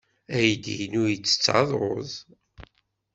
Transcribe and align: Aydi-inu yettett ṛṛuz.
Aydi-inu 0.35 1.03
yettett 1.09 1.45
ṛṛuz. 1.71 2.11